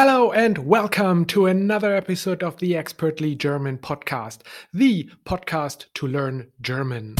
Hello 0.00 0.30
and 0.30 0.58
welcome 0.58 1.24
to 1.24 1.46
another 1.46 1.92
episode 1.92 2.44
of 2.44 2.56
the 2.58 2.76
Expertly 2.76 3.34
German 3.34 3.78
podcast, 3.78 4.42
the 4.72 5.10
podcast 5.24 5.86
to 5.94 6.06
learn 6.06 6.52
German. 6.60 7.16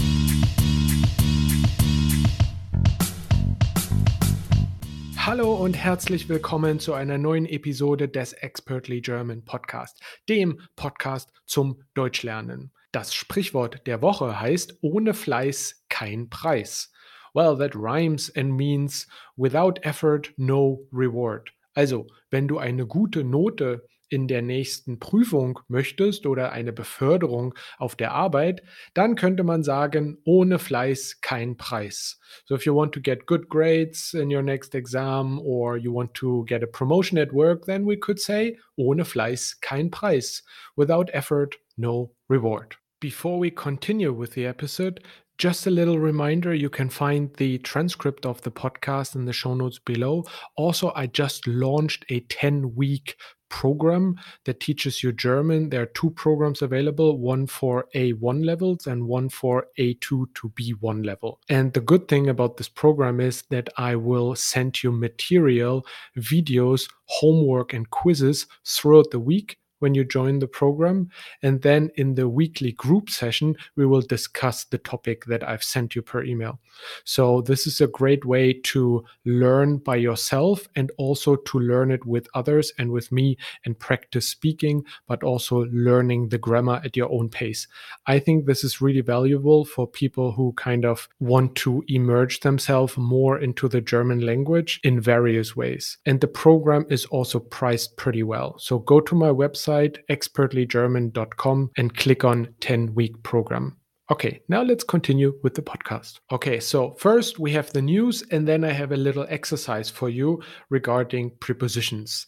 Hallo 5.17 5.55
und 5.55 5.75
herzlich 5.75 6.29
willkommen 6.29 6.79
zu 6.79 6.95
einer 6.95 7.19
neuen 7.19 7.47
Episode 7.47 8.07
des 8.07 8.33
Expertly 8.35 9.01
German 9.01 9.45
Podcast, 9.45 10.01
dem 10.29 10.61
Podcast 10.77 11.33
zum 11.47 11.83
Deutschlernen. 11.95 12.71
Das 12.93 13.13
Sprichwort 13.13 13.89
der 13.89 14.03
Woche 14.03 14.41
heißt 14.41 14.79
ohne 14.83 15.15
Fleiß 15.15 15.85
kein 15.89 16.31
Preis. 16.31 16.93
Well, 17.35 17.59
that 17.59 17.75
rhymes 17.75 18.31
and 18.37 18.57
means 18.57 19.09
without 19.37 19.81
effort 19.83 20.33
no 20.37 20.87
reward. 20.93 21.51
Also, 21.79 22.09
wenn 22.33 22.49
du 22.49 22.59
eine 22.59 22.89
gute 22.89 23.23
Note 23.23 23.87
in 24.09 24.27
der 24.27 24.43
nächsten 24.43 24.99
Prüfung 24.99 25.61
möchtest 25.69 26.27
oder 26.27 26.51
eine 26.51 26.73
Beförderung 26.73 27.55
auf 27.77 27.95
der 27.95 28.11
Arbeit, 28.11 28.65
dann 28.95 29.15
könnte 29.15 29.45
man 29.45 29.63
sagen, 29.63 30.19
ohne 30.25 30.59
Fleiß 30.59 31.21
kein 31.21 31.57
Preis. 31.57 32.19
So 32.47 32.57
if 32.57 32.67
you 32.67 32.75
want 32.75 32.93
to 32.95 33.01
get 33.01 33.27
good 33.27 33.49
grades 33.49 34.13
in 34.13 34.29
your 34.29 34.43
next 34.43 34.75
exam 34.75 35.39
or 35.39 35.77
you 35.77 35.95
want 35.95 36.15
to 36.15 36.45
get 36.47 36.65
a 36.65 36.67
promotion 36.67 37.17
at 37.17 37.33
work, 37.33 37.67
then 37.67 37.87
we 37.87 37.97
could 37.97 38.19
say, 38.19 38.59
ohne 38.77 39.05
Fleiß 39.05 39.61
kein 39.61 39.93
Preis. 39.93 40.43
Without 40.75 41.11
effort, 41.15 41.61
no 41.77 42.13
reward. 42.29 42.77
Before 42.99 43.39
we 43.39 43.53
continue 43.53 44.13
with 44.13 44.33
the 44.33 44.47
episode, 44.47 45.01
just 45.39 45.69
a 45.69 45.71
little 45.71 46.01
reminder 46.01 46.53
you 46.53 46.69
can 46.69 46.91
find 46.91 47.33
the 47.37 47.59
transcript 47.59 48.27
of 48.27 48.43
the 48.43 48.51
podcast 48.51 49.15
in 49.15 49.25
the 49.25 49.33
show 49.33 49.55
notes 49.55 49.79
below. 49.79 50.25
Also, 50.57 50.93
I 50.97 51.07
just 51.07 51.47
launched 51.47 52.05
a 52.09 52.21
10 52.21 52.75
week 52.75 53.17
program 53.49 54.17
that 54.45 54.61
teaches 54.61 55.03
you 55.03 55.13
German. 55.13 55.71
There 55.71 55.83
are 55.83 55.93
two 55.95 56.11
programs 56.11 56.61
available 56.61 57.19
one 57.19 57.47
for 57.47 57.87
A1 57.95 58.45
levels 58.45 58.87
and 58.89 59.07
one 59.07 59.29
for 59.29 59.69
A2 59.79 60.01
to 60.35 60.53
B1 60.61 61.07
level. 61.07 61.41
And 61.49 61.73
the 61.73 61.81
good 61.81 62.09
thing 62.09 62.29
about 62.29 62.57
this 62.57 62.69
program 62.69 63.21
is 63.21 63.45
that 63.51 63.69
I 63.77 63.95
will 63.95 64.35
send 64.35 64.83
you 64.83 64.91
material, 64.91 65.87
videos, 66.19 66.91
homework, 67.07 67.73
and 67.73 67.89
quizzes 67.89 68.47
throughout 68.67 69.13
the 69.13 69.21
week 69.21 69.57
when 69.79 69.95
you 69.95 70.05
join 70.05 70.39
the 70.39 70.49
program. 70.49 71.11
And 71.43 71.63
then 71.63 71.91
in 71.97 72.15
the 72.15 72.29
weekly 72.29 72.73
group 72.73 73.11
session, 73.11 73.57
we 73.77 73.87
will 73.87 74.03
discuss 74.03 74.65
the 74.65 74.79
topic 74.79 75.25
that 75.27 75.47
I've 75.47 75.65
sent 75.65 75.95
you 75.95 76.03
per 76.03 76.23
email. 76.23 76.59
So, 77.05 77.43
this 77.43 77.67
is 77.67 77.81
a 77.81 77.87
great 77.87 78.25
way 78.25 78.53
to 78.53 79.05
learn 79.25 79.79
by 79.79 79.97
yourself 79.97 80.69
and 80.77 80.91
also 80.99 81.37
to 81.37 81.59
learn 81.59 81.91
it 81.91 82.05
with 82.05 82.29
others 82.35 82.73
and 82.79 82.91
with 82.91 83.11
me 83.11 83.37
and 83.65 83.79
practice 83.79 84.29
speaking, 84.29 84.85
but 85.07 85.23
also 85.23 85.67
learning 85.73 86.29
the 86.29 86.39
grammar 86.39 86.81
at 86.85 86.97
your 86.97 87.11
own 87.13 87.29
pace. 87.29 87.67
I 88.07 88.19
think 88.19 88.47
this 88.47 88.65
is 88.65 88.81
really 88.81 89.01
valuable 89.01 89.65
for 89.65 89.87
people 89.87 90.33
who 90.33 90.53
kind 90.53 90.85
of 90.85 91.09
want 91.21 91.55
to 91.57 91.85
emerge 91.89 92.41
themselves 92.41 92.97
more 92.97 93.39
into 93.39 93.69
the 93.69 93.81
German 93.81 94.21
language 94.21 94.81
in 94.85 95.01
various 95.01 95.57
ways. 95.57 95.99
And 96.07 96.21
the 96.21 96.29
program 96.29 96.87
is 96.91 97.05
also 97.07 97.39
priced 97.41 97.97
pretty 97.97 98.23
well. 98.23 98.59
So, 98.59 98.79
go 98.79 99.01
to 99.01 99.15
my 99.15 99.29
website 99.29 99.68
website, 99.69 99.99
expertlygerman.com, 100.11 101.71
and 101.77 101.97
click 101.97 102.25
on 102.25 102.55
10 102.61 102.95
week 102.95 103.23
program. 103.23 103.77
Okay, 104.11 104.41
now 104.49 104.63
let's 104.63 104.85
continue 104.85 105.39
with 105.43 105.55
the 105.55 105.61
podcast. 105.61 106.21
Okay, 106.33 106.61
so 106.61 106.95
first 106.95 107.39
we 107.39 107.53
have 107.53 107.71
the 107.75 107.83
news, 107.83 108.25
and 108.31 108.49
then 108.49 108.65
I 108.65 108.73
have 108.73 108.93
a 108.93 108.97
little 108.97 109.27
exercise 109.29 109.91
for 109.91 110.09
you 110.09 110.43
regarding 110.71 111.33
prepositions. 111.41 112.25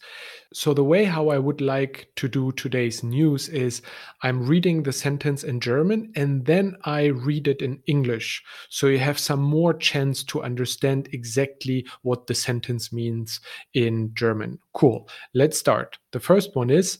So, 0.53 0.75
the 0.75 0.83
way 0.83 1.05
how 1.05 1.29
I 1.29 1.39
would 1.39 1.59
like 1.59 2.09
to 2.17 2.27
do 2.27 2.51
today's 2.51 3.01
news 3.03 3.49
is 3.49 3.81
I'm 4.21 4.45
reading 4.45 4.83
the 4.83 4.93
sentence 4.93 5.43
in 5.43 5.59
German 5.59 6.11
and 6.15 6.45
then 6.45 6.75
I 6.83 7.05
read 7.05 7.47
it 7.47 7.63
in 7.63 7.81
English. 7.87 8.43
So, 8.69 8.85
you 8.85 8.99
have 8.99 9.17
some 9.17 9.41
more 9.41 9.73
chance 9.73 10.23
to 10.25 10.43
understand 10.43 11.09
exactly 11.13 11.87
what 12.03 12.27
the 12.27 12.35
sentence 12.35 12.93
means 12.93 13.39
in 13.73 14.11
German. 14.13 14.59
Cool, 14.75 15.09
let's 15.33 15.57
start. 15.57 15.97
The 16.11 16.19
first 16.19 16.55
one 16.55 16.69
is 16.69 16.99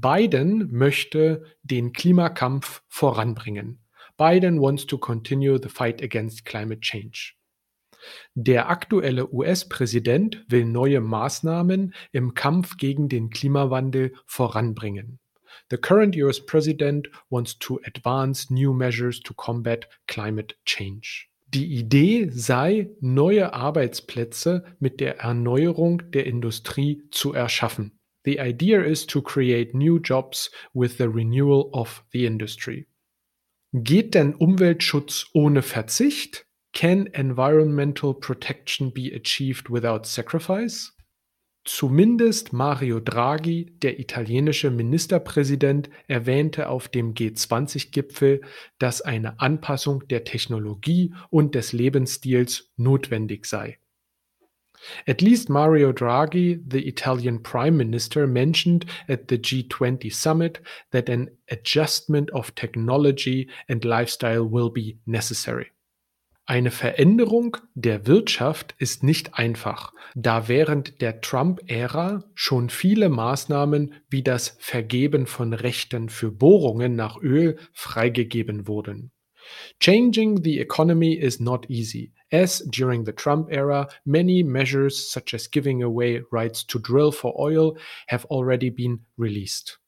Biden 0.00 0.70
möchte 0.72 1.44
den 1.64 1.92
Klimakampf 1.92 2.82
voranbringen. 2.88 3.78
Biden 4.16 4.58
wants 4.58 4.86
to 4.86 4.96
continue 4.96 5.58
the 5.62 5.68
fight 5.68 6.02
against 6.02 6.46
climate 6.46 6.80
change. 6.80 7.34
Der 8.34 8.70
aktuelle 8.70 9.30
US-Präsident 9.30 10.46
will 10.48 10.64
neue 10.64 11.02
Maßnahmen 11.02 11.92
im 12.10 12.32
Kampf 12.32 12.78
gegen 12.78 13.10
den 13.10 13.28
Klimawandel 13.28 14.14
voranbringen. 14.24 15.18
The 15.68 15.76
current 15.76 16.16
US 16.16 16.40
president 16.44 17.10
wants 17.28 17.58
to 17.58 17.78
advance 17.84 18.50
new 18.50 18.72
measures 18.72 19.20
to 19.20 19.34
combat 19.34 19.86
climate 20.06 20.54
change. 20.64 21.26
Die 21.48 21.66
Idee 21.66 22.30
sei, 22.30 22.88
neue 23.00 23.52
Arbeitsplätze 23.52 24.64
mit 24.80 25.00
der 25.00 25.18
Erneuerung 25.18 26.10
der 26.12 26.24
Industrie 26.24 27.02
zu 27.10 27.34
erschaffen. 27.34 27.98
The 28.24 28.38
idea 28.38 28.82
is 28.84 29.06
to 29.08 29.20
create 29.20 29.74
new 29.74 29.98
jobs 29.98 30.50
with 30.72 30.98
the 30.98 31.08
renewal 31.08 31.70
of 31.72 32.04
the 32.12 32.24
industry. 32.24 32.86
Geht 33.72 34.14
denn 34.14 34.34
Umweltschutz 34.34 35.30
ohne 35.32 35.62
Verzicht? 35.62 36.46
Can 36.72 37.06
environmental 37.06 38.14
protection 38.14 38.92
be 38.92 39.12
achieved 39.14 39.70
without 39.70 40.06
sacrifice? 40.06 40.92
Zumindest 41.64 42.52
Mario 42.52 42.98
Draghi, 42.98 43.66
der 43.82 44.00
italienische 44.00 44.70
Ministerpräsident, 44.70 45.90
erwähnte 46.08 46.68
auf 46.68 46.88
dem 46.88 47.14
G20-Gipfel, 47.14 48.40
dass 48.78 49.00
eine 49.00 49.38
Anpassung 49.38 50.06
der 50.08 50.24
Technologie 50.24 51.14
und 51.30 51.54
des 51.54 51.72
Lebensstils 51.72 52.72
notwendig 52.76 53.46
sei. 53.46 53.78
At 55.06 55.22
least 55.22 55.48
Mario 55.48 55.92
Draghi, 55.92 56.60
the 56.66 56.86
Italian 56.86 57.42
prime 57.42 57.76
minister, 57.76 58.26
mentioned 58.26 58.84
at 59.08 59.28
the 59.28 59.38
G20 59.38 60.12
summit 60.12 60.60
that 60.90 61.08
an 61.08 61.30
adjustment 61.50 62.30
of 62.30 62.54
technology 62.54 63.48
and 63.68 63.84
lifestyle 63.84 64.44
will 64.44 64.70
be 64.70 64.98
necessary. 65.06 65.70
Eine 66.44 66.72
Veränderung 66.72 67.56
der 67.74 68.06
Wirtschaft 68.08 68.74
ist 68.78 69.04
nicht 69.04 69.38
einfach, 69.38 69.92
da 70.16 70.48
während 70.48 71.00
der 71.00 71.20
Trump-Ära 71.20 72.24
schon 72.34 72.68
viele 72.68 73.08
Maßnahmen 73.08 73.94
wie 74.10 74.24
das 74.24 74.56
Vergeben 74.58 75.26
von 75.26 75.52
Rechten 75.52 76.08
für 76.08 76.32
Bohrungen 76.32 76.96
nach 76.96 77.16
Öl 77.22 77.58
freigegeben 77.72 78.66
wurden. 78.66 79.12
Changing 79.80 80.42
the 80.42 80.58
economy 80.58 81.14
is 81.14 81.38
not 81.38 81.70
easy, 81.70 82.12
as 82.32 82.60
during 82.70 83.04
the 83.04 83.12
Trump 83.12 83.48
era, 83.50 83.88
many 84.04 84.42
measures 84.42 85.10
such 85.10 85.34
as 85.34 85.46
giving 85.46 85.82
away 85.82 86.22
rights 86.30 86.64
to 86.64 86.78
drill 86.78 87.12
for 87.12 87.38
oil 87.38 87.76
have 88.08 88.24
already 88.26 88.70
been 88.70 89.00
released. 89.16 89.78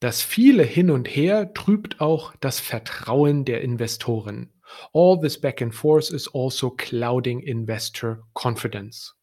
Das 0.00 0.20
viele 0.20 0.62
Hin 0.62 0.90
und 0.90 1.08
Her 1.08 1.54
trübt 1.54 2.00
auch 2.00 2.34
das 2.40 2.60
Vertrauen 2.60 3.46
der 3.46 3.62
Investoren. 3.62 4.52
All 4.92 5.18
this 5.18 5.40
back 5.40 5.62
and 5.62 5.74
forth 5.74 6.10
is 6.10 6.28
also 6.34 6.70
clouding 6.70 7.40
investor 7.40 8.26
confidence. 8.34 9.14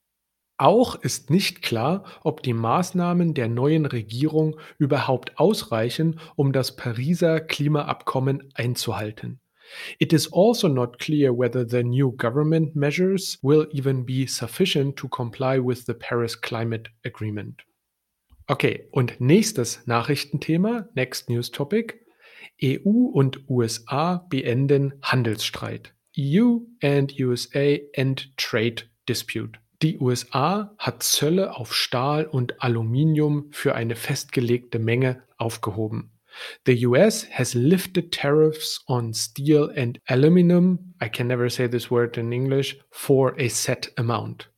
Auch 0.58 0.96
ist 0.96 1.30
nicht 1.30 1.62
klar, 1.62 2.04
ob 2.24 2.42
die 2.42 2.54
Maßnahmen 2.54 3.34
der 3.34 3.50
neuen 3.50 3.86
Regierung 3.86 4.60
überhaupt 4.78 5.38
ausreichen, 5.38 6.20
um 6.36 6.54
das 6.54 6.76
Pariser 6.76 7.40
Klimaabkommen 7.40 8.52
einzuhalten. 8.54 9.42
It 10.00 10.14
is 10.14 10.28
also 10.32 10.68
not 10.68 11.00
clear 11.00 11.32
whether 11.32 11.66
the 11.66 11.84
new 11.84 12.12
government 12.12 12.76
measures 12.76 13.38
will 13.42 13.68
even 13.72 14.06
be 14.06 14.28
sufficient 14.28 14.96
to 14.98 15.08
comply 15.08 15.60
with 15.60 15.86
the 15.86 15.94
Paris 15.94 16.40
Climate 16.40 16.90
Agreement. 17.06 17.64
Okay, 18.48 18.88
und 18.92 19.20
nächstes 19.20 19.86
Nachrichtenthema, 19.86 20.90
next 20.96 21.30
news 21.30 21.50
topic. 21.50 22.02
EU 22.62 23.08
und 23.14 23.50
USA 23.50 24.26
beenden 24.30 24.94
Handelsstreit. 25.02 25.94
EU 26.18 26.60
and 26.82 27.14
USA 27.20 27.78
end 27.94 28.38
trade 28.38 28.84
dispute. 29.08 29.60
Die 29.82 30.00
USA 30.00 30.74
hat 30.78 31.04
Zölle 31.04 31.58
auf 31.58 31.74
Stahl 31.74 32.26
und 32.26 32.62
Aluminium 32.62 33.52
für 33.52 33.76
eine 33.76 33.96
festgelegte 33.96 34.80
Menge 34.80 35.24
aufgehoben. 35.38 36.13
The 36.66 36.86
US 36.88 37.26
has 37.30 37.54
lifted 37.54 38.12
tariffs 38.12 38.84
on 38.88 39.14
steel 39.14 39.72
and 39.76 40.00
aluminum, 40.08 40.94
I 41.02 41.10
can 41.10 41.28
never 41.28 41.50
say 41.50 41.68
this 41.68 41.92
word 41.92 42.18
in 42.18 42.32
English, 42.32 42.78
for 42.92 43.36
a 43.40 43.50
set 43.50 43.92
amount. 43.98 44.50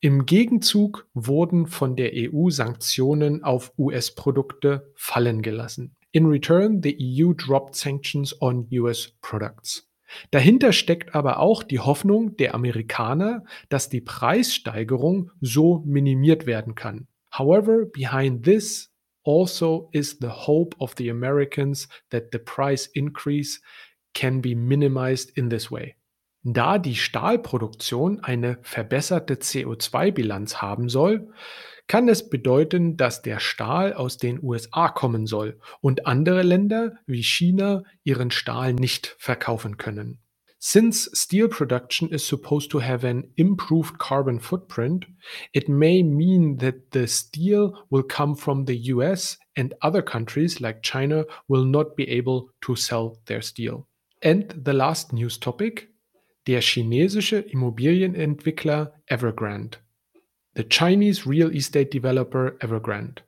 Im 0.00 0.26
Gegenzug 0.26 1.08
wurden 1.14 1.66
von 1.66 1.96
der 1.96 2.12
EU 2.14 2.50
Sanktionen 2.50 3.42
auf 3.42 3.72
US-Produkte 3.76 4.92
fallen 4.94 5.42
gelassen. 5.42 5.96
In 6.12 6.26
return, 6.26 6.82
the 6.82 6.96
EU 7.00 7.32
dropped 7.32 7.74
sanctions 7.74 8.40
on 8.40 8.68
US 8.70 9.12
products. 9.20 9.88
Dahinter 10.30 10.72
steckt 10.72 11.14
aber 11.14 11.38
auch 11.38 11.62
die 11.62 11.80
Hoffnung 11.80 12.36
der 12.36 12.54
Amerikaner, 12.54 13.44
dass 13.68 13.88
die 13.88 14.00
Preissteigerung 14.00 15.30
so 15.40 15.82
minimiert 15.84 16.46
werden 16.46 16.74
kann. 16.74 17.08
However, 17.30 17.84
behind 17.84 18.44
this 18.44 18.87
also 19.28 19.90
is 19.92 20.18
the 20.20 20.30
hope 20.46 20.74
of 20.80 20.94
the 20.96 21.10
Americans 21.10 21.86
that 22.10 22.32
the 22.32 22.38
price 22.38 22.86
increase 22.94 23.60
can 24.14 24.40
be 24.40 24.54
minimized 24.54 25.36
in 25.36 25.50
this 25.50 25.70
way. 25.70 25.96
Da 26.44 26.78
die 26.78 26.96
Stahlproduktion 26.96 28.20
eine 28.20 28.58
verbesserte 28.62 29.34
CO2-Bilanz 29.34 30.62
haben 30.62 30.88
soll, 30.88 31.28
kann 31.88 32.08
es 32.08 32.30
bedeuten, 32.30 32.96
dass 32.96 33.20
der 33.20 33.38
Stahl 33.38 33.92
aus 33.92 34.16
den 34.16 34.42
USA 34.42 34.88
kommen 34.88 35.26
soll 35.26 35.58
und 35.82 36.06
andere 36.06 36.42
Länder 36.42 36.96
wie 37.06 37.22
China 37.22 37.82
ihren 38.04 38.30
Stahl 38.30 38.72
nicht 38.72 39.14
verkaufen 39.18 39.76
können. 39.76 40.20
Since 40.60 41.08
steel 41.14 41.46
production 41.46 42.08
is 42.08 42.24
supposed 42.24 42.70
to 42.72 42.80
have 42.80 43.04
an 43.04 43.30
improved 43.36 43.98
carbon 43.98 44.40
footprint, 44.40 45.04
it 45.54 45.68
may 45.68 46.02
mean 46.02 46.56
that 46.58 46.90
the 46.90 47.06
steel 47.06 47.84
will 47.90 48.02
come 48.02 48.34
from 48.34 48.64
the 48.64 48.76
US 48.92 49.38
and 49.56 49.72
other 49.82 50.02
countries 50.02 50.60
like 50.60 50.82
China 50.82 51.24
will 51.46 51.64
not 51.64 51.96
be 51.96 52.08
able 52.08 52.50
to 52.62 52.74
sell 52.74 53.18
their 53.26 53.40
steel. 53.40 53.86
And 54.20 54.50
the 54.50 54.72
last 54.72 55.12
news 55.12 55.38
topic 55.38 55.90
der 56.48 56.60
chinesische 56.60 57.40
Immobilienentwickler 57.40 58.92
Evergrande. 59.06 59.78
The 60.54 60.64
Chinese 60.64 61.24
Real 61.24 61.54
Estate 61.54 61.90
Developer 61.90 62.56
Evergrande. 62.60 63.22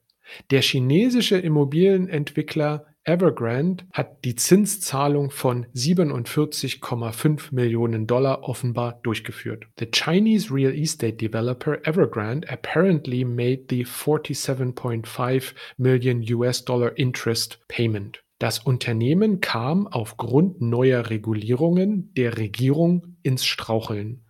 Der 0.51 0.63
chinesische 0.63 1.39
Immobilienentwickler 1.39 2.87
Evergrande 3.05 3.85
hat 3.93 4.25
die 4.25 4.35
Zinszahlung 4.35 5.31
von 5.31 5.65
47,5 5.75 7.55
Millionen 7.55 8.07
Dollar 8.07 8.43
offenbar 8.43 9.01
durchgeführt. 9.03 9.67
The 9.79 9.91
Chinese 9.91 10.53
real 10.53 10.75
estate 10.75 11.17
developer 11.17 11.79
Evergrande 11.87 12.47
apparently 12.49 13.25
made 13.25 13.65
the 13.71 13.85
47.5 13.85 15.55
million 15.79 16.23
US 16.35 16.65
dollar 16.65 16.97
interest 16.99 17.59
payment. 17.69 18.23
Das 18.39 18.59
Unternehmen 18.59 19.41
kam 19.41 19.87
aufgrund 19.87 20.61
neuer 20.61 21.09
Regulierungen 21.09 22.13
der 22.15 22.37
Regierung 22.37 23.17
ins 23.23 23.45
Straucheln. 23.45 24.25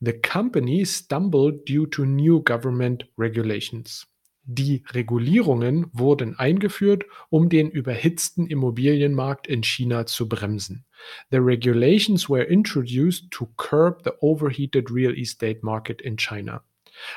The 0.00 0.14
company 0.20 0.84
stumbled 0.84 1.66
due 1.66 1.86
to 1.88 2.04
new 2.04 2.42
government 2.42 3.06
regulations. 3.16 4.06
Die 4.44 4.84
Regulierungen 4.90 5.86
wurden 5.92 6.38
eingeführt, 6.38 7.04
um 7.28 7.48
den 7.48 7.70
überhitzten 7.70 8.46
Immobilienmarkt 8.46 9.46
in 9.46 9.62
China 9.62 10.06
zu 10.06 10.28
bremsen. 10.28 10.84
The 11.30 11.38
regulations 11.38 12.28
were 12.28 12.44
introduced 12.44 13.30
to 13.30 13.46
curb 13.56 14.02
the 14.04 14.12
overheated 14.20 14.90
real 14.90 15.16
estate 15.16 15.60
market 15.62 16.00
in 16.00 16.16
China. 16.16 16.62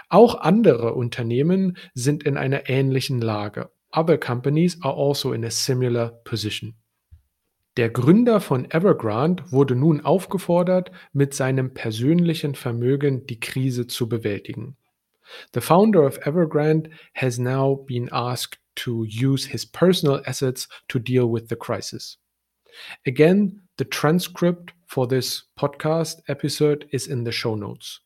Auch 0.09 0.41
andere 0.41 0.93
Unternehmen 0.93 1.77
sind 1.93 2.23
in 2.23 2.37
einer 2.37 2.69
ähnlichen 2.69 3.21
Lage. 3.21 3.69
Other 3.91 4.17
companies 4.17 4.81
are 4.81 4.95
also 4.95 5.33
in 5.33 5.45
a 5.45 5.51
similar 5.51 6.09
position. 6.23 6.75
Der 7.77 7.89
Gründer 7.89 8.39
von 8.39 8.69
Evergrande 8.69 9.43
wurde 9.51 9.75
nun 9.75 10.01
aufgefordert, 10.01 10.91
mit 11.11 11.33
seinem 11.33 11.73
persönlichen 11.73 12.53
Vermögen 12.53 13.25
die 13.25 13.39
Krise 13.39 13.87
zu 13.87 14.07
bewältigen. 14.07 14.77
The 15.51 15.61
founder 15.61 16.03
of 16.03 16.19
Evergrande 16.21 16.89
has 17.13 17.39
now 17.39 17.79
been 17.87 18.09
asked 18.11 18.57
to 18.75 19.05
use 19.07 19.45
his 19.45 19.65
personal 19.65 20.21
assets 20.25 20.67
to 20.89 20.99
deal 20.99 21.27
with 21.27 21.49
the 21.49 21.55
crisis. 21.55 22.17
Again, 23.05 23.61
the 23.77 23.85
transcript 23.85 24.73
for 24.87 25.07
this 25.07 25.43
podcast 25.59 26.21
episode 26.27 26.87
is 26.91 27.07
in 27.07 27.23
the 27.23 27.31
show 27.31 27.55
notes. 27.55 27.99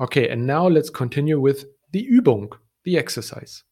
Okay, 0.00 0.28
and 0.28 0.46
now 0.46 0.68
let's 0.68 0.90
continue 0.90 1.40
with 1.40 1.66
the 1.92 2.08
Übung, 2.12 2.52
the 2.84 2.98
exercise. 2.98 3.64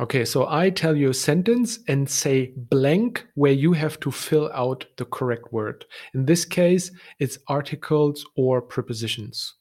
Okay, 0.00 0.24
so 0.24 0.46
I 0.46 0.70
tell 0.70 0.96
you 0.96 1.10
a 1.10 1.14
sentence 1.14 1.80
and 1.88 2.08
say 2.08 2.52
blank 2.56 3.26
where 3.34 3.52
you 3.52 3.72
have 3.72 3.98
to 4.00 4.12
fill 4.12 4.48
out 4.54 4.86
the 4.96 5.06
correct 5.06 5.52
word. 5.52 5.84
In 6.14 6.24
this 6.24 6.44
case, 6.44 6.92
it's 7.18 7.38
articles 7.48 8.24
or 8.36 8.62
prepositions. 8.62 9.54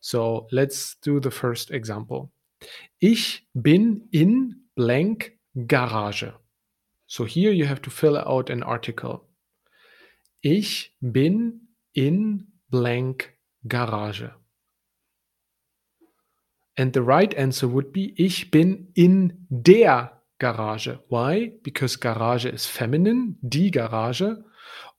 So 0.00 0.46
let's 0.52 0.96
do 1.02 1.20
the 1.20 1.30
first 1.30 1.70
example. 1.70 2.30
Ich 3.00 3.46
bin 3.54 4.08
in 4.12 4.60
blank 4.76 5.38
Garage. 5.66 6.32
So 7.06 7.24
here 7.24 7.52
you 7.52 7.66
have 7.66 7.82
to 7.82 7.90
fill 7.90 8.16
out 8.16 8.50
an 8.50 8.62
article. 8.62 9.26
Ich 10.42 10.94
bin 11.00 11.60
in 11.94 12.46
blank 12.70 13.36
Garage. 13.66 14.30
And 16.76 16.92
the 16.92 17.02
right 17.02 17.32
answer 17.34 17.68
would 17.68 17.92
be 17.92 18.14
Ich 18.16 18.50
bin 18.50 18.88
in 18.94 19.46
der 19.48 20.10
Garage. 20.44 20.98
Why? 21.08 21.52
Because 21.62 21.96
Garage 21.96 22.44
is 22.44 22.66
feminine, 22.66 23.36
die 23.40 23.70
Garage. 23.70 24.36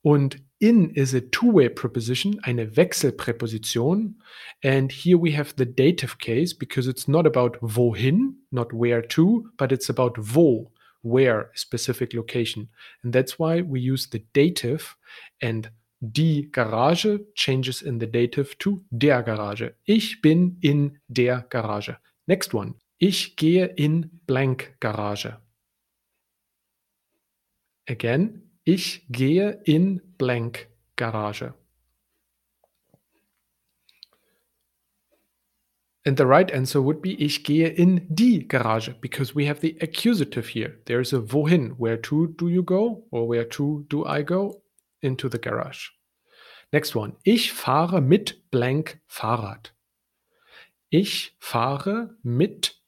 Und 0.01 0.37
in 0.59 0.89
is 0.95 1.13
a 1.13 1.21
two-way 1.21 1.69
preposition, 1.69 2.39
eine 2.43 2.75
Wechselpräposition. 2.75 4.15
And 4.63 4.91
here 4.91 5.19
we 5.19 5.31
have 5.37 5.53
the 5.55 5.65
dative 5.65 6.17
case 6.17 6.53
because 6.53 6.87
it's 6.87 7.07
not 7.07 7.27
about 7.27 7.59
wohin, 7.61 8.37
not 8.51 8.73
where 8.73 9.03
to, 9.03 9.45
but 9.57 9.71
it's 9.71 9.89
about 9.89 10.17
wo, 10.17 10.71
where, 11.03 11.51
specific 11.53 12.15
location. 12.15 12.69
And 13.03 13.13
that's 13.13 13.37
why 13.37 13.61
we 13.61 13.79
use 13.79 14.07
the 14.07 14.25
dative 14.33 14.95
and 15.41 15.69
Die 16.01 16.49
Garage 16.51 17.19
changes 17.35 17.81
in 17.81 17.99
the 17.99 18.07
dative 18.07 18.57
to 18.59 18.83
der 18.91 19.23
Garage. 19.23 19.73
Ich 19.85 20.21
bin 20.21 20.57
in 20.61 20.99
der 21.07 21.45
Garage. 21.49 21.97
Next 22.27 22.53
one. 22.53 22.75
Ich 22.97 23.35
gehe 23.35 23.65
in 23.65 24.21
blank 24.25 24.77
Garage. 24.79 25.37
Again, 27.87 28.51
ich 28.63 29.05
gehe 29.09 29.61
in 29.65 30.01
blank 30.17 30.69
Garage. 30.95 31.53
And 36.07 36.17
the 36.17 36.25
right 36.25 36.51
answer 36.51 36.83
would 36.83 37.01
be 37.01 37.19
Ich 37.19 37.43
gehe 37.43 37.67
in 37.67 38.07
die 38.09 38.47
Garage 38.47 38.91
because 39.01 39.35
we 39.35 39.47
have 39.47 39.59
the 39.61 39.77
accusative 39.81 40.47
here. 40.47 40.79
There's 40.85 41.13
a 41.13 41.33
wohin. 41.33 41.71
Where 41.77 41.97
to 41.97 42.27
do 42.27 42.47
you 42.47 42.63
go? 42.63 43.07
Or 43.11 43.27
where 43.27 43.45
to 43.49 43.85
do 43.89 44.05
I 44.05 44.21
go? 44.21 44.61
into 45.05 45.29
the 45.29 45.39
garage. 45.39 45.91
Next 46.71 46.95
one. 46.95 47.15
Ich 47.23 47.53
fahre 47.53 48.01
mit 48.01 48.49
blank 48.51 48.99
Fahrrad. 49.05 49.73
Ich 50.89 51.35
fahre 51.39 52.17
mit 52.23 52.81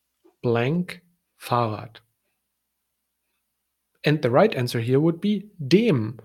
blank 0.48 1.02
Fahrrad. 1.38 1.98
And 4.06 4.22
the 4.22 4.32
right 4.32 4.56
answer 4.56 4.80
here 4.80 5.02
would 5.02 5.20
be 5.20 5.52
dem. 5.60 6.20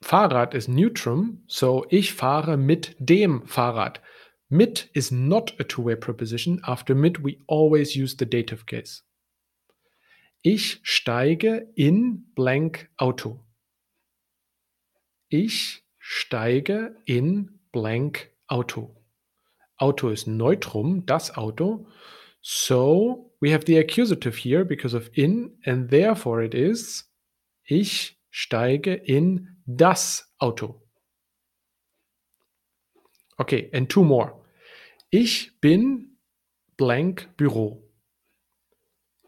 Fahrrad 0.00 0.54
is 0.54 0.68
neutrum, 0.68 1.38
so 1.48 1.84
ich 1.90 2.12
fahre 2.12 2.56
mit 2.56 2.94
dem 3.00 3.42
Fahrrad. 3.44 3.96
Mit 4.48 4.88
is 4.94 5.10
not 5.10 5.52
a 5.58 5.64
two-way 5.64 5.96
preposition. 5.96 6.60
After 6.64 6.94
mit, 6.94 7.20
we 7.24 7.40
always 7.48 7.96
use 7.96 8.14
the 8.14 8.24
dative 8.24 8.66
case. 8.66 9.02
Ich 10.44 10.78
steige 10.84 11.66
in 11.74 12.22
blank 12.36 12.88
Auto. 12.98 13.40
Ich 15.28 15.82
steige 15.98 16.94
in 17.04 17.58
blank 17.72 18.30
Auto. 18.46 18.94
Auto 19.76 20.08
is 20.10 20.28
neutrum, 20.28 21.04
das 21.04 21.36
Auto. 21.36 21.88
So 22.40 23.30
we 23.40 23.50
have 23.50 23.64
the 23.64 23.78
accusative 23.78 24.36
here 24.36 24.64
because 24.64 24.94
of 24.94 25.10
in, 25.14 25.52
and 25.66 25.90
therefore 25.90 26.42
it 26.42 26.54
is 26.54 27.04
ich 27.68 28.18
steige 28.30 29.00
in 29.04 29.56
das 29.66 30.24
Auto. 30.40 30.82
Okay, 33.38 33.70
and 33.72 33.88
two 33.88 34.04
more. 34.04 34.34
Ich 35.10 35.60
bin 35.60 36.16
blank 36.76 37.28
Büro. 37.36 37.82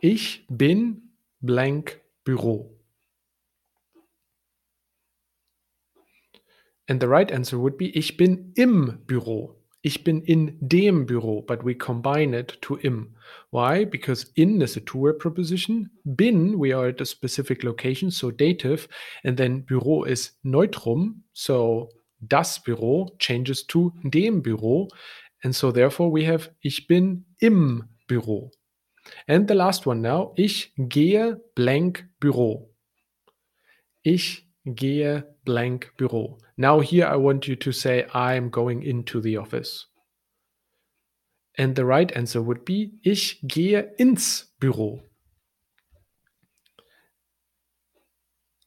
Ich 0.01 0.47
bin 0.49 1.13
blank 1.41 2.01
Büro. 2.25 2.77
And 6.89 7.01
the 7.01 7.07
right 7.07 7.31
answer 7.31 7.59
would 7.59 7.77
be 7.77 7.97
Ich 7.97 8.17
bin 8.17 8.53
im 8.57 9.05
Büro. 9.07 9.60
Ich 9.83 10.05
bin 10.05 10.21
in 10.21 10.59
dem 10.61 11.07
Büro, 11.07 11.41
but 11.41 11.65
we 11.65 11.75
combine 11.75 12.35
it 12.35 12.61
to 12.61 12.77
im. 12.77 13.15
Why? 13.51 13.87
Because 13.87 14.31
in 14.35 14.61
is 14.61 14.77
a 14.77 14.81
two-word 14.81 15.19
preposition. 15.19 15.91
Bin, 16.05 16.59
we 16.59 16.75
are 16.75 16.89
at 16.89 17.01
a 17.01 17.07
specific 17.07 17.65
location, 17.65 18.11
so 18.11 18.31
dative. 18.31 18.89
And 19.25 19.39
then 19.39 19.65
Büro 19.65 20.07
is 20.07 20.39
neutrum, 20.43 21.23
so 21.33 21.89
das 22.21 22.63
Büro 22.63 23.17
changes 23.19 23.67
to 23.69 23.93
dem 24.05 24.43
Büro. 24.43 24.89
And 25.43 25.57
so 25.57 25.73
therefore 25.73 26.13
we 26.13 26.27
have 26.27 26.51
Ich 26.61 26.87
bin 26.87 27.25
im 27.39 27.89
Büro. 28.07 28.51
And 29.27 29.49
the 29.49 29.55
last 29.55 29.87
one 29.87 30.03
now. 30.03 30.35
Ich 30.37 30.75
gehe 30.77 31.41
blank 31.55 32.07
Büro. 32.21 32.71
Ich 34.03 34.50
gehe 34.75 35.25
blank 35.45 35.93
Büro. 35.97 36.39
Now 36.57 36.81
here 36.81 37.07
I 37.07 37.17
want 37.17 37.49
you 37.49 37.57
to 37.57 37.73
say 37.73 38.07
I'm 38.15 38.51
going 38.51 38.83
into 38.83 39.21
the 39.21 39.37
office. 39.37 39.87
And 41.57 41.75
the 41.75 41.85
right 41.85 42.11
answer 42.13 42.43
would 42.43 42.65
be 42.65 42.93
Ich 43.03 43.41
gehe 43.43 43.93
ins 43.99 44.55
Büro. 44.61 45.03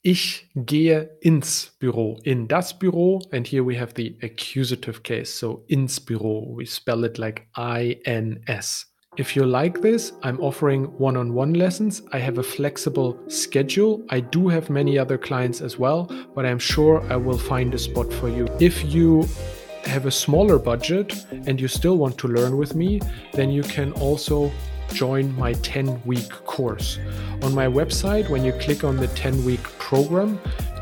Ich 0.05 0.50
gehe 0.53 1.17
ins 1.22 1.77
Büro, 1.79 2.19
in 2.25 2.50
das 2.50 2.77
Büro. 2.77 3.22
And 3.31 3.48
here 3.48 3.63
we 3.63 3.77
have 3.79 3.93
the 3.95 4.17
accusative 4.22 5.01
case. 5.01 5.33
So 5.33 5.63
ins 5.69 6.00
Büro, 6.01 6.57
we 6.57 6.65
spell 6.65 7.05
it 7.05 7.17
like 7.17 7.48
I-N-S. 7.55 8.92
If 9.15 9.36
you 9.36 9.46
like 9.46 9.79
this, 9.79 10.13
I'm 10.24 10.39
offering 10.39 10.86
one 10.98 11.15
on 11.17 11.36
one 11.36 11.53
lessons. 11.53 12.01
I 12.12 12.17
have 12.17 12.39
a 12.39 12.43
flexible 12.43 13.20
schedule. 13.27 14.01
I 14.10 14.22
do 14.22 14.48
have 14.48 14.72
many 14.72 14.98
other 14.98 15.20
clients 15.20 15.62
as 15.62 15.77
well, 15.77 16.10
but 16.34 16.48
I'm 16.48 16.58
sure 16.58 17.05
I 17.12 17.15
will 17.17 17.38
find 17.38 17.72
a 17.75 17.77
spot 17.77 18.12
for 18.12 18.27
you. 18.27 18.48
If 18.60 18.84
you 18.91 19.27
have 19.86 20.08
a 20.08 20.12
smaller 20.12 20.58
budget 20.58 21.13
and 21.29 21.62
you 21.62 21.67
still 21.67 21.98
want 21.98 22.17
to 22.20 22.27
learn 22.27 22.58
with 22.58 22.74
me, 22.74 23.01
then 23.34 23.51
you 23.51 23.62
can 23.62 23.91
also 23.93 24.51
join 24.91 25.36
my 25.38 25.53
10 25.53 26.01
week 26.05 26.29
course. 26.29 26.98
On 27.43 27.53
my 27.53 27.67
website, 27.67 28.29
when 28.29 28.43
you 28.43 28.53
click 28.53 28.84
on 28.84 28.98
the 28.98 29.10
10 29.10 29.46
week 29.46 29.62
program, 29.77 30.39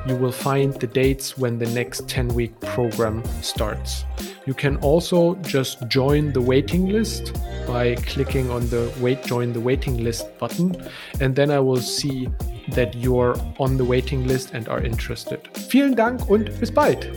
you 0.08 0.16
will 0.16 0.32
find 0.32 0.74
the 0.76 0.88
dates 0.88 1.38
when 1.38 1.60
the 1.60 1.70
next 1.72 2.08
10 2.08 2.30
week 2.30 2.58
program 2.62 3.24
starts. 3.42 4.06
You 4.46 4.54
can 4.56 4.78
also 4.78 5.36
just 5.36 5.88
join 5.88 6.34
the 6.34 6.42
waiting 6.42 6.88
list 6.88 7.34
by 7.68 7.96
clicking 7.96 8.50
on 8.50 8.68
the 8.70 8.92
wait 9.00 9.24
join 9.24 9.54
the 9.54 9.60
waiting 9.60 10.04
list 10.04 10.36
button 10.40 10.76
and 11.20 11.36
then 11.36 11.52
I 11.52 11.60
will 11.60 11.82
see 11.82 12.28
that 12.70 12.96
you're 12.96 13.36
on 13.60 13.78
the 13.78 13.86
waiting 13.86 14.28
list 14.28 14.52
and 14.54 14.68
are 14.68 14.82
interested. 14.82 15.48
Vielen 15.70 15.96
Dank 15.96 16.28
und 16.30 16.60
bis 16.60 16.72
bald. 16.72 17.08